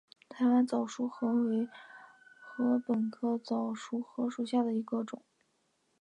[0.27, 1.69] 台湾早熟禾为
[2.57, 5.21] 禾本科早熟禾属下的一个种。